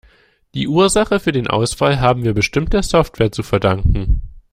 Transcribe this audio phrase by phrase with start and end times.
[0.55, 4.23] Die Ursache für den Ausfall haben wir bestimmt der Software zu verdanken.